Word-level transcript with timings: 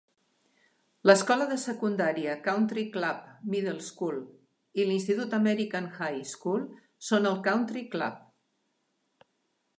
L'escola 1.09 1.45
de 1.51 1.57
secundària 1.63 2.33
Country 2.47 2.85
Club 2.95 3.51
Middle 3.55 3.85
School 3.89 4.17
i 4.81 4.87
l'institut 4.89 5.37
American 5.41 5.91
High 6.01 6.25
School 6.33 6.67
són 7.11 7.33
al 7.35 7.41
Country 7.51 7.85
Club. 7.95 8.27